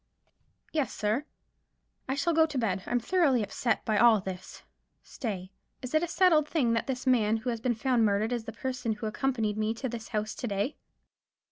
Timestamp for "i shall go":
2.09-2.47